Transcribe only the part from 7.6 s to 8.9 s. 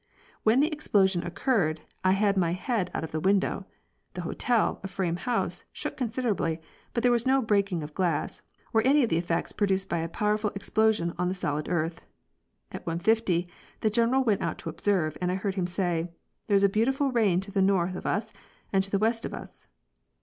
of glass or